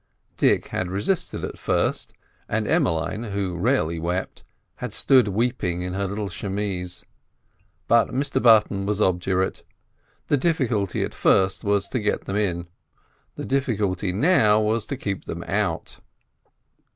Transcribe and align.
Dick 0.35 0.69
had 0.69 0.89
resisted 0.89 1.45
at 1.45 1.59
first, 1.59 2.11
and 2.49 2.67
Emmeline 2.67 3.21
(who 3.21 3.55
rarely 3.55 3.99
wept) 3.99 4.43
had 4.77 4.93
stood 4.95 5.27
weeping 5.27 5.83
in 5.83 5.93
her 5.93 6.07
little 6.07 6.27
chemise. 6.27 7.05
But 7.87 8.07
Mr 8.07 8.41
Button 8.41 8.87
was 8.87 8.99
obdurate. 8.99 9.61
The 10.25 10.37
difficulty 10.37 11.03
at 11.03 11.13
first 11.13 11.63
was 11.63 11.87
to 11.89 11.99
get 11.99 12.25
them 12.25 12.35
in; 12.35 12.67
the 13.35 13.45
difficulty 13.45 14.11
now 14.11 14.59
was 14.59 14.87
to 14.87 14.97
keep 14.97 15.25
them 15.25 15.43
out. 15.43 15.99